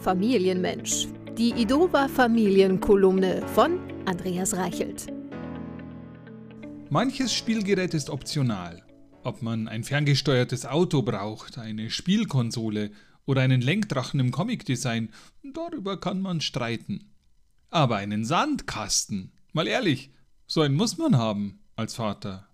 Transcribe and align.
Familienmensch. 0.00 1.08
Die 1.36 1.50
Idova 1.50 2.06
Familienkolumne 2.06 3.44
von 3.48 3.80
Andreas 4.06 4.54
Reichelt. 4.54 5.06
Manches 6.88 7.32
Spielgerät 7.34 7.94
ist 7.94 8.08
optional. 8.08 8.82
Ob 9.24 9.42
man 9.42 9.66
ein 9.66 9.82
ferngesteuertes 9.82 10.66
Auto 10.66 11.02
braucht, 11.02 11.58
eine 11.58 11.90
Spielkonsole 11.90 12.92
oder 13.26 13.42
einen 13.42 13.60
Lenkdrachen 13.60 14.20
im 14.20 14.30
Comicdesign, 14.30 15.10
darüber 15.52 15.98
kann 15.98 16.20
man 16.20 16.40
streiten. 16.40 17.12
Aber 17.70 17.96
einen 17.96 18.24
Sandkasten, 18.24 19.32
mal 19.52 19.66
ehrlich, 19.66 20.12
so 20.46 20.60
einen 20.60 20.76
muss 20.76 20.96
man 20.96 21.18
haben 21.18 21.58
als 21.74 21.94
Vater. 21.96 22.47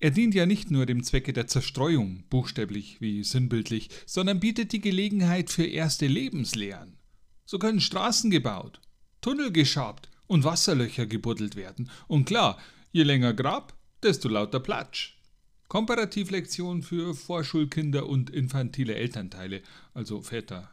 Er 0.00 0.12
dient 0.12 0.34
ja 0.34 0.46
nicht 0.46 0.70
nur 0.70 0.86
dem 0.86 1.02
Zwecke 1.02 1.32
der 1.32 1.48
Zerstreuung, 1.48 2.22
buchstäblich 2.30 3.00
wie 3.00 3.24
sinnbildlich, 3.24 3.90
sondern 4.06 4.38
bietet 4.38 4.70
die 4.70 4.80
Gelegenheit 4.80 5.50
für 5.50 5.66
erste 5.66 6.06
Lebenslehren. 6.06 6.96
So 7.44 7.58
können 7.58 7.80
Straßen 7.80 8.30
gebaut, 8.30 8.80
Tunnel 9.20 9.50
geschabt 9.50 10.08
und 10.28 10.44
Wasserlöcher 10.44 11.06
gebuddelt 11.06 11.56
werden. 11.56 11.90
Und 12.06 12.26
klar, 12.26 12.58
je 12.92 13.02
länger 13.02 13.34
Grab, 13.34 13.76
desto 14.02 14.28
lauter 14.28 14.60
Platsch. 14.60 15.16
Komparativlektion 15.66 16.82
für 16.82 17.14
Vorschulkinder 17.14 18.06
und 18.06 18.30
infantile 18.30 18.94
Elternteile, 18.94 19.62
also 19.94 20.22
Väter. 20.22 20.70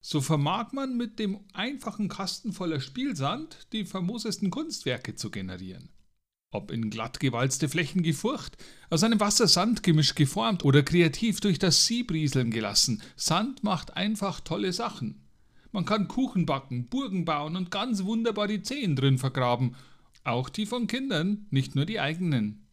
So 0.00 0.20
vermag 0.20 0.72
man 0.72 0.96
mit 0.96 1.18
dem 1.18 1.40
einfachen 1.52 2.08
Kasten 2.08 2.52
voller 2.52 2.80
Spielsand 2.80 3.66
die 3.72 3.84
famosesten 3.84 4.50
Kunstwerke 4.50 5.16
zu 5.16 5.30
generieren. 5.30 5.90
Ob 6.52 6.72
in 6.72 6.90
glatt 6.90 7.20
gewalzte 7.20 7.68
Flächen 7.68 8.02
gefurcht, 8.02 8.56
aus 8.90 9.04
einem 9.04 9.20
Wasser-Sand-Gemisch 9.20 10.16
geformt 10.16 10.64
oder 10.64 10.82
kreativ 10.82 11.40
durch 11.40 11.60
das 11.60 11.86
Sieb 11.86 12.10
rieseln 12.10 12.50
gelassen, 12.50 13.02
Sand 13.14 13.62
macht 13.62 13.96
einfach 13.96 14.40
tolle 14.40 14.72
Sachen. 14.72 15.22
Man 15.70 15.84
kann 15.84 16.08
Kuchen 16.08 16.46
backen, 16.46 16.88
Burgen 16.88 17.24
bauen 17.24 17.54
und 17.54 17.70
ganz 17.70 18.02
wunderbar 18.02 18.48
die 18.48 18.62
Zehen 18.62 18.96
drin 18.96 19.18
vergraben. 19.18 19.76
Auch 20.24 20.48
die 20.48 20.66
von 20.66 20.88
Kindern, 20.88 21.46
nicht 21.50 21.76
nur 21.76 21.86
die 21.86 22.00
eigenen. 22.00 22.66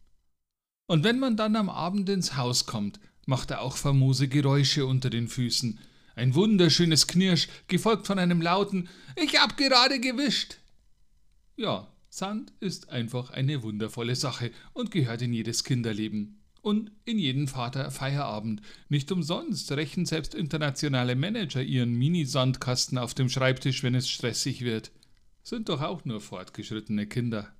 Und 0.88 1.04
wenn 1.04 1.20
man 1.20 1.36
dann 1.36 1.54
am 1.54 1.70
Abend 1.70 2.08
ins 2.08 2.36
Haus 2.36 2.66
kommt, 2.66 2.98
macht 3.26 3.52
er 3.52 3.60
auch 3.60 3.76
famose 3.76 4.26
Geräusche 4.26 4.86
unter 4.86 5.08
den 5.08 5.28
Füßen. 5.28 5.78
Ein 6.16 6.34
wunderschönes 6.34 7.06
Knirsch, 7.06 7.46
gefolgt 7.68 8.08
von 8.08 8.18
einem 8.18 8.42
lauten 8.42 8.88
Ich 9.14 9.38
hab 9.38 9.56
gerade 9.56 10.00
gewischt. 10.00 10.56
Ja, 11.56 11.86
Sand 12.18 12.52
ist 12.58 12.90
einfach 12.90 13.30
eine 13.30 13.62
wundervolle 13.62 14.16
Sache 14.16 14.50
und 14.72 14.90
gehört 14.90 15.22
in 15.22 15.32
jedes 15.32 15.62
Kinderleben. 15.62 16.40
Und 16.62 16.90
in 17.04 17.16
jeden 17.16 17.46
Vater 17.46 17.92
Feierabend. 17.92 18.60
Nicht 18.88 19.12
umsonst 19.12 19.70
rächen 19.70 20.04
selbst 20.04 20.34
internationale 20.34 21.14
Manager 21.14 21.62
ihren 21.62 21.94
Mini-Sandkasten 21.94 22.98
auf 22.98 23.14
dem 23.14 23.28
Schreibtisch, 23.28 23.84
wenn 23.84 23.94
es 23.94 24.08
stressig 24.08 24.62
wird. 24.62 24.90
Sind 25.44 25.68
doch 25.68 25.80
auch 25.80 26.04
nur 26.04 26.20
fortgeschrittene 26.20 27.06
Kinder. 27.06 27.54